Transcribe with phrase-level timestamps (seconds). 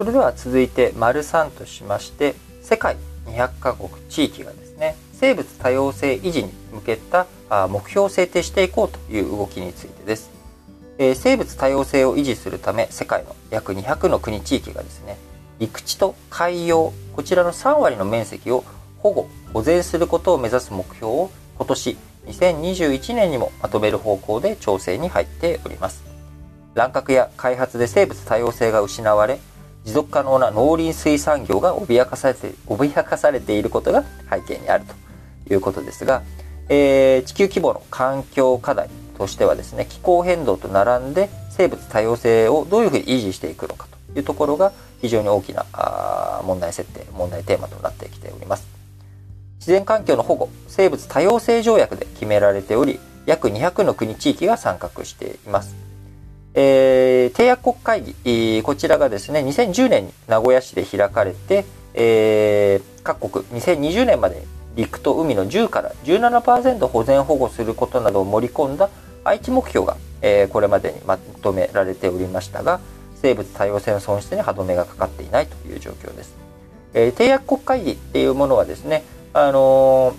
[0.00, 7.26] それでは続いて丸3としまして世界200カ国地域がですね生物多様性維持に向けた
[7.68, 10.30] 目標を制定していこうという動きについてです、
[10.96, 15.18] え、生物多様性を維持するため世界の約200の国地域がですね
[15.58, 18.64] 陸地と海洋こちらの3割の面積を
[19.00, 26.08] 保護保全することを目指す目標を今年2021年にもまとめる方向で調整に入っております。
[26.74, 29.40] 乱獲や開発で生物多様性が失われ
[29.84, 34.84] 持続可能な農林水産業が脅かされて脅かされていることが背景にある
[35.46, 36.22] ということですが、
[36.68, 45.64] えー、地球規模の環境課題としてはですね気候変動と並んで生物多様性をどういうふうに維持していくのかというところが非常に大きな
[46.44, 48.66] 問題設定問題テーマとなってきております。
[49.58, 55.74] 自然環境の保護生物多様性条約で決められており約200の国地域が参画しています。
[56.54, 56.99] えー、
[57.30, 61.64] 締約国会議、こちらがですね、2010年に名古屋市で開かれて、
[61.94, 64.44] えー、各国2020年まで
[64.76, 68.88] 陸と海の10から17%保全保護することなどを盛り込んだ
[69.24, 72.80] 愛知目標が、えー、これまでにまとめられておりましたが、
[73.20, 76.34] 生物多様性の損失に歯止めがかかっていないという状況です。
[76.94, 80.14] えー、締約国会議っていうものはですね、あの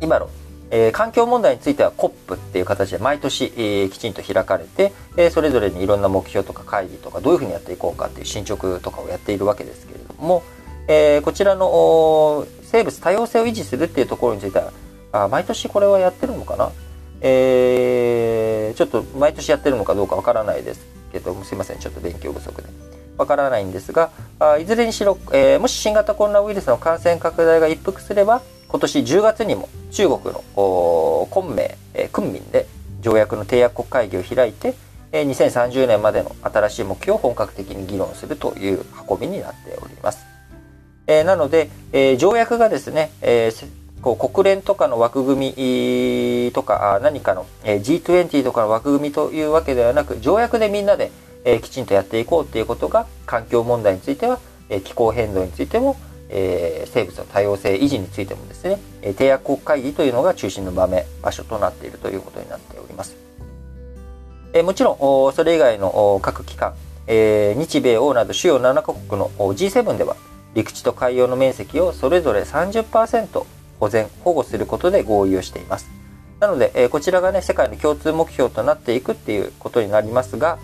[0.00, 0.28] ー、今の
[0.70, 10.42] えー、環境問題については COP っていう形で毎年、えー、きちんと開かれて、えー、それぞれにいろんな目標とか会議とかどういうふうにやっていこうかっていう進捗とかをやっているわけですけれども、
[10.88, 14.72] え、こちらの生物多様性を維持するっていうところについては
[15.12, 16.72] あ毎年これはやってるのかな、
[17.20, 22.68] え、ちょっと毎年やってるのかどうかわからないですけどすいませんちょっと勉強不足で。
[23.16, 30.44] わからないんですがあいずれにしろ、え、もし新型コロナウイルスの感染拡大が一服すれば今年10月にも中国の
[31.30, 32.66] 昆明、え昆明で
[33.00, 34.74] 条約の締約国会議を開いて、
[35.12, 40.26] え2030年までの新しい目標を本格的に議論するという運びになっております。
[41.06, 43.52] えなので、え条約がですね、え
[44.02, 51.10] こう国連とかの枠組みとか何かの G20 とかの枠組みというわけではなく条約でみんなで
[51.62, 54.38] きちんとやっていこうということが環境問題については
[54.84, 55.96] 気候変動についても
[56.28, 63.16] えー、生物の多様性維持についてもですね、え締約国会議というのが中心の場面場所となっているということになっております。
[64.52, 66.74] えー、もちろんそれ以外の各機関、
[67.06, 70.16] えー、日米欧など主要7カ国の G7 では
[70.54, 73.44] 陸地と海洋の面積をそれぞれ30%
[73.78, 75.90] 保全保護することで合意をしています。
[76.40, 80.58] なので、えこちらがね世界の共通目標となっていくっていうことになりますが、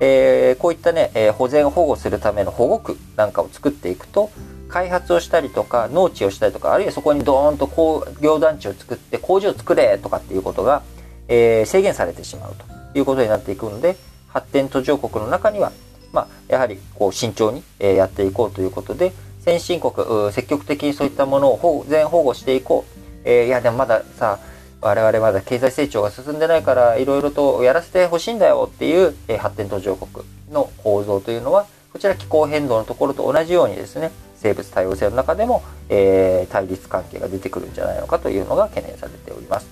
[0.00, 4.30] えー、こういったね、え保全保護するための保護区なんかを作っていくと
[4.74, 10.82] 開発をしたりとか農地をしたりとかあるいはそこにドーンと工業団地を作って工場を作れとかっていうことが、
[11.28, 12.56] えー、制限されてしまう
[12.92, 13.96] ということになっていくので
[14.26, 15.70] 発展途上国の中には、
[16.12, 24.40] まあ、やはりこう慎重に、え、やっていこうということで先進国積極的にそういったものを全保護していこう、えー、いやでもまださ
[24.80, 34.10] 我々まだ経済成長が進んでないからいろいろとやらせてほしいんだよっていう、え発展途上国の構造というのはこちら気候変動のところと同じようにですね
[34.44, 39.66] 生物多様性の中でも、えー、対立関係が出てくるんじゃないのかというのが懸念されております。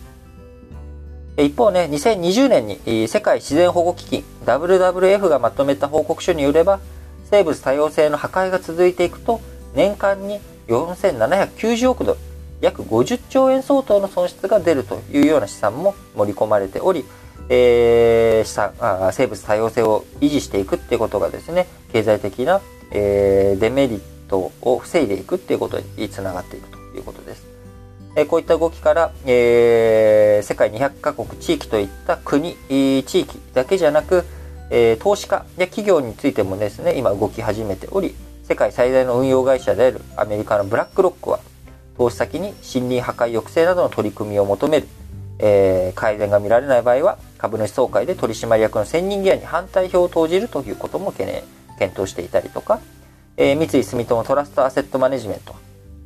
[1.37, 6.81] 一方ね、2020年に世界自然保護基金 WWF がまとめた報告書によれば、
[7.31, 9.41] 生物多様性の破壊が続いていくと、
[9.75, 12.19] 年間に4790億ドル、
[12.63, 17.05] 約50兆円相当の損失が出るというような試算も盛り込まれており、
[17.49, 24.01] えー、資産あ生物多様性を維持していくっていうことがですね、経済的な、えー、デメリッ
[24.33, 27.47] トを防いでいくっていうことにつながっていくということです。
[28.15, 34.25] えこういった動きから、えー、世界200カ国地域といった国、地域だけじゃなく、
[34.71, 41.41] えー、投資家や企業についてもですね、今動き始めており、世界最大の運用会社であるアメリカのブラックロックは、
[41.97, 44.89] 投資先に森林破壊抑制などの取り組みを求める、
[45.39, 51.43] えー、改善が見られない場合は、株主総会で取締役の選任議案に反対票を投じるということも懸念、
[51.79, 52.81] 検討していたりとか、
[53.37, 55.55] えー、三井住友トラストアセットマネジメント。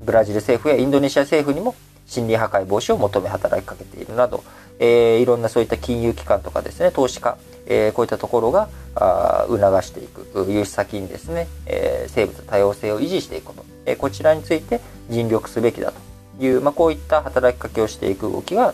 [0.05, 1.75] ブラジル政府やインドネシア政府にも
[2.09, 4.45] 森林破壊防止を求め働きかけているなど、
[4.79, 7.37] えー、いろんなそういった金融機関とかですね投資家、
[7.67, 14.81] えー、こういったところがあ促していく融資先にですね、えー、生物多様性を維持していくこと、えー、こちらについて
[15.11, 15.93] 尽力すべきだ
[16.39, 18.73] という、まあ、こういった働きかけをしていく動きが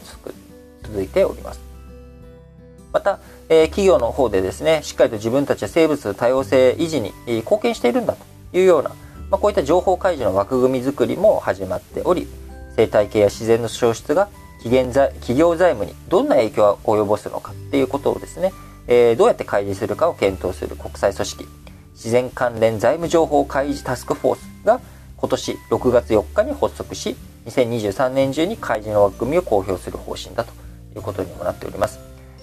[0.83, 1.61] 続いております。
[2.93, 8.32] また、えー、企業の方でですねしっかりと自分たちは生物多様性維持に貢献しているんだと。
[8.53, 8.91] いうような、
[9.31, 12.27] まあ、こういった情報開示の枠組み作りも始まっており
[12.77, 14.29] 生態系や自然の消失が
[14.63, 18.53] 企業財務にどんな影響を及ぼすのかっていうことをですね、
[18.87, 21.47] えー、どうやって開示するかを検討する国際組織
[21.95, 24.81] 自然関連財務情報開示タスクフォースが
[25.23, 27.15] 今年6月4日に発足し、
[27.47, 30.53] 2023年中に開示の枠組みを公表する方針だと
[30.97, 32.01] いうことにもなっております。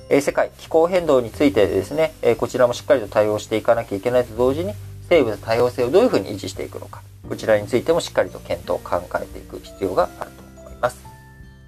[0.09, 4.71] え世界気候変動についてですね、えこちらもしっかりと対応していかなきゃいけないと同時に、
[5.09, 11.03] 生物多様性をどういうふうに維持していくのか、こちらについてもしっかりと検討、考えていく必要があると思います。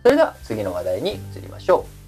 [0.04, 2.01] それでは次の話題に移りましょう。